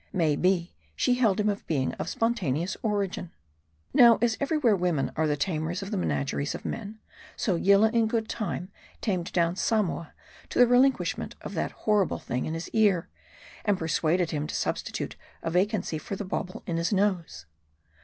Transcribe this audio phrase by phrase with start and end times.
[0.11, 3.29] May be, she held him a being of spontaneous origin.
[3.93, 6.97] Now, as every where women are the tamers of the men ageries of men;
[7.35, 10.15] so Yillah in good time tamed down Samoa
[10.49, 13.09] to the relinquishment of that horrible thing in his ear,
[13.63, 17.45] and persuaded him to substitute a vacancy for the bauble in his nose.